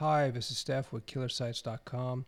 Hi, 0.00 0.30
this 0.30 0.52
is 0.52 0.58
Steph 0.58 0.92
with 0.92 1.06
KillerSites.com. 1.06 2.24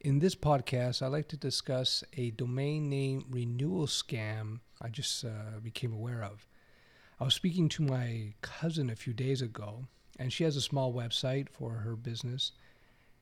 In 0.00 0.18
this 0.18 0.34
podcast, 0.34 1.00
I'd 1.00 1.06
like 1.06 1.28
to 1.28 1.36
discuss 1.38 2.04
a 2.18 2.32
domain 2.32 2.90
name 2.90 3.24
renewal 3.30 3.86
scam 3.86 4.60
I 4.82 4.90
just 4.90 5.24
uh, 5.24 5.60
became 5.62 5.94
aware 5.94 6.22
of. 6.22 6.46
I 7.18 7.24
was 7.24 7.32
speaking 7.32 7.70
to 7.70 7.82
my 7.82 8.34
cousin 8.42 8.90
a 8.90 8.96
few 8.96 9.14
days 9.14 9.40
ago, 9.40 9.86
and 10.18 10.30
she 10.30 10.44
has 10.44 10.56
a 10.56 10.60
small 10.60 10.92
website 10.92 11.48
for 11.48 11.70
her 11.70 11.96
business. 11.96 12.52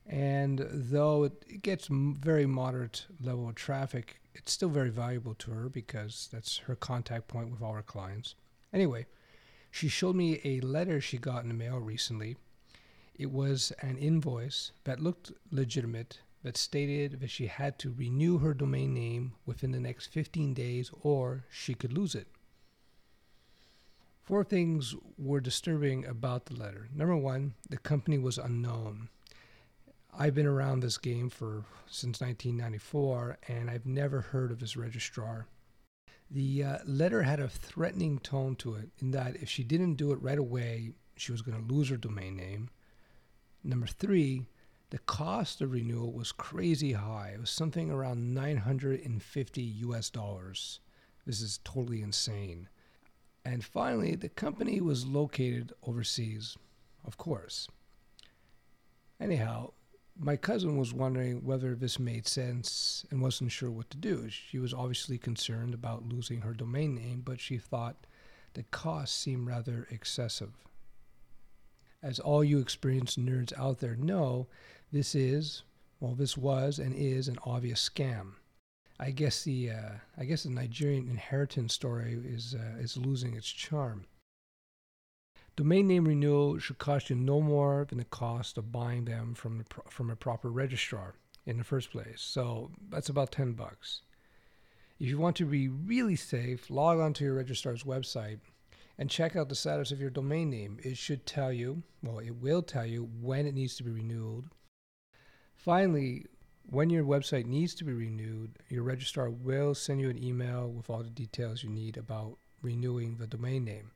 And 0.05 0.67
though 0.69 1.23
it 1.23 1.61
gets 1.61 1.87
very 1.89 2.45
moderate 2.45 3.05
level 3.23 3.47
of 3.47 3.55
traffic, 3.55 4.19
it's 4.33 4.51
still 4.51 4.67
very 4.67 4.89
valuable 4.89 5.35
to 5.35 5.51
her 5.51 5.69
because 5.69 6.27
that's 6.33 6.57
her 6.57 6.75
contact 6.75 7.29
point 7.29 7.49
with 7.49 7.61
all 7.61 7.75
her 7.75 7.81
clients. 7.81 8.35
Anyway, 8.73 9.05
she 9.71 9.87
showed 9.87 10.17
me 10.17 10.41
a 10.43 10.59
letter 10.59 10.99
she 10.99 11.17
got 11.17 11.43
in 11.43 11.47
the 11.47 11.55
mail 11.55 11.77
recently. 11.77 12.35
It 13.19 13.33
was 13.33 13.73
an 13.81 13.97
invoice 13.97 14.71
that 14.85 15.01
looked 15.01 15.33
legitimate 15.51 16.21
that 16.41 16.55
stated 16.55 17.19
that 17.19 17.29
she 17.29 17.47
had 17.47 17.77
to 17.79 17.91
renew 17.91 18.37
her 18.37 18.53
domain 18.53 18.93
name 18.93 19.33
within 19.45 19.73
the 19.73 19.79
next 19.81 20.07
15 20.07 20.53
days 20.53 20.89
or 21.01 21.43
she 21.51 21.73
could 21.73 21.91
lose 21.91 22.15
it. 22.15 22.27
Four 24.23 24.45
things 24.45 24.95
were 25.17 25.41
disturbing 25.41 26.05
about 26.05 26.45
the 26.45 26.53
letter. 26.53 26.87
Number 26.95 27.17
one, 27.17 27.55
the 27.69 27.77
company 27.77 28.17
was 28.17 28.37
unknown. 28.37 29.09
I've 30.17 30.35
been 30.35 30.45
around 30.45 30.79
this 30.79 30.97
game 30.97 31.29
for 31.29 31.65
since 31.87 32.21
1994 32.21 33.37
and 33.49 33.69
I've 33.69 33.85
never 33.85 34.21
heard 34.21 34.49
of 34.49 34.59
this 34.59 34.77
registrar. 34.77 35.45
The 36.31 36.63
uh, 36.63 36.77
letter 36.85 37.23
had 37.23 37.41
a 37.41 37.49
threatening 37.49 38.19
tone 38.19 38.55
to 38.57 38.75
it 38.75 38.91
in 38.99 39.11
that 39.11 39.35
if 39.35 39.49
she 39.49 39.65
didn't 39.65 39.95
do 39.95 40.13
it 40.13 40.21
right 40.21 40.39
away, 40.39 40.93
she 41.17 41.33
was 41.33 41.41
going 41.41 41.61
to 41.61 41.73
lose 41.73 41.89
her 41.89 41.97
domain 41.97 42.37
name. 42.37 42.69
Number 43.63 43.87
three, 43.87 44.45
the 44.89 44.99
cost 44.99 45.61
of 45.61 45.71
renewal 45.71 46.11
was 46.11 46.31
crazy 46.31 46.93
high. 46.93 47.31
It 47.35 47.39
was 47.41 47.51
something 47.51 47.91
around 47.91 48.33
950 48.33 49.61
US 49.61 50.09
dollars. 50.09 50.79
This 51.25 51.41
is 51.41 51.59
totally 51.63 52.01
insane. 52.01 52.69
And 53.45 53.63
finally, 53.63 54.15
the 54.15 54.29
company 54.29 54.81
was 54.81 55.05
located 55.05 55.73
overseas, 55.83 56.57
of 57.05 57.17
course. 57.17 57.67
Anyhow, 59.19 59.71
my 60.17 60.35
cousin 60.35 60.77
was 60.77 60.93
wondering 60.93 61.43
whether 61.45 61.75
this 61.75 61.99
made 61.99 62.27
sense 62.27 63.05
and 63.11 63.21
wasn't 63.21 63.51
sure 63.51 63.71
what 63.71 63.89
to 63.89 63.97
do. 63.97 64.29
She 64.29 64.59
was 64.59 64.73
obviously 64.73 65.17
concerned 65.17 65.73
about 65.73 66.09
losing 66.09 66.41
her 66.41 66.53
domain 66.53 66.95
name, 66.95 67.21
but 67.23 67.39
she 67.39 67.57
thought 67.57 68.07
the 68.53 68.63
cost 68.63 69.15
seemed 69.15 69.47
rather 69.47 69.87
excessive. 69.91 70.53
As 72.01 72.19
all 72.19 72.43
you 72.43 72.59
experienced 72.59 73.19
nerds 73.19 73.51
out 73.59 73.79
there 73.79 73.95
know, 73.95 74.47
this 74.91 75.15
is, 75.15 75.63
well, 75.99 76.15
this 76.15 76.37
was 76.37 76.79
and 76.79 76.95
is 76.95 77.27
an 77.27 77.37
obvious 77.43 77.89
scam. 77.89 78.33
I 78.99 79.11
guess 79.11 79.43
the 79.43 79.71
uh, 79.71 79.91
I 80.17 80.25
guess 80.25 80.43
the 80.43 80.49
Nigerian 80.49 81.09
inheritance 81.09 81.73
story 81.73 82.19
is 82.25 82.55
uh, 82.55 82.77
is 82.79 82.97
losing 82.97 83.33
its 83.33 83.49
charm. 83.49 84.05
Domain 85.55 85.87
name 85.87 86.05
renewal 86.05 86.57
should 86.59 86.77
cost 86.77 87.09
you 87.09 87.15
no 87.15 87.41
more 87.41 87.85
than 87.87 87.97
the 87.97 88.05
cost 88.05 88.57
of 88.57 88.71
buying 88.71 89.05
them 89.05 89.33
from 89.35 89.57
the 89.57 89.63
pro- 89.65 89.89
from 89.89 90.09
a 90.09 90.15
proper 90.15 90.49
registrar 90.49 91.15
in 91.45 91.57
the 91.57 91.63
first 91.63 91.91
place. 91.91 92.21
So 92.21 92.71
that's 92.89 93.09
about 93.09 93.31
ten 93.31 93.53
bucks. 93.53 94.01
If 94.99 95.07
you 95.07 95.17
want 95.17 95.37
to 95.37 95.45
be 95.45 95.69
really 95.69 96.17
safe, 96.17 96.69
log 96.69 96.99
on 96.99 97.13
to 97.13 97.23
your 97.23 97.35
registrar's 97.35 97.83
website 97.83 98.39
and 98.99 99.09
check 99.09 99.35
out 99.35 99.49
the 99.49 99.55
status 99.55 99.91
of 99.91 99.99
your 99.99 100.11
domain 100.11 100.51
name. 100.51 100.77
It 100.83 100.97
should 100.97 101.25
tell 101.25 101.51
you, 101.51 101.81
well, 102.03 102.19
it 102.19 102.35
will 102.35 102.61
tell 102.61 102.85
you 102.85 103.09
when 103.19 103.47
it 103.47 103.55
needs 103.55 103.75
to 103.77 103.83
be 103.83 103.89
renewed 103.89 104.45
Finally, 105.59 106.25
when 106.69 106.89
your 106.89 107.03
website 107.03 107.45
needs 107.45 107.75
to 107.75 107.83
be 107.83 107.91
renewed, 107.91 108.49
your 108.69 108.81
registrar 108.81 109.29
will 109.29 109.75
send 109.75 109.99
you 109.99 110.09
an 110.09 110.23
email 110.23 110.69
with 110.69 110.89
all 110.89 111.03
the 111.03 111.09
details 111.09 111.61
you 111.61 111.69
need 111.69 111.97
about 111.97 112.37
renewing 112.61 113.17
the 113.17 113.27
domain 113.27 113.65
name. 113.65 113.91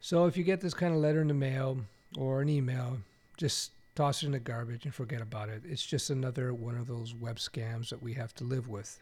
So 0.00 0.24
if 0.24 0.34
you 0.34 0.44
get 0.44 0.62
this 0.62 0.72
kind 0.72 0.94
of 0.94 1.00
letter 1.00 1.20
in 1.20 1.28
the 1.28 1.34
mail 1.34 1.76
or 2.16 2.40
an 2.40 2.48
email, 2.48 2.96
just 3.36 3.72
toss 3.94 4.22
it 4.22 4.26
in 4.26 4.32
the 4.32 4.38
garbage 4.38 4.86
and 4.86 4.94
forget 4.94 5.20
about 5.20 5.50
it. 5.50 5.62
It's 5.68 5.84
just 5.84 6.08
another 6.08 6.54
one 6.54 6.78
of 6.78 6.86
those 6.86 7.14
web 7.14 7.36
scams 7.36 7.90
that 7.90 8.02
we 8.02 8.14
have 8.14 8.34
to 8.36 8.44
live 8.44 8.66
with. 8.68 8.98